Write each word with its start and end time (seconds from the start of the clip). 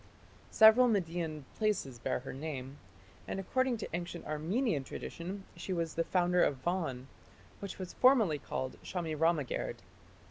Several 0.49 0.87
Median 0.87 1.45
places 1.55 1.99
bear 1.99 2.21
her 2.21 2.33
name, 2.33 2.79
and 3.27 3.39
according 3.39 3.77
to 3.77 3.89
ancient 3.95 4.25
Armenian 4.25 4.83
tradition 4.83 5.43
she 5.55 5.73
was 5.73 5.93
the 5.93 6.03
founder 6.05 6.41
of 6.43 6.57
Van, 6.65 7.07
which 7.59 7.77
was 7.77 7.93
formerly 7.93 8.39
called 8.39 8.81
"Shamiramagerd". 8.81 9.75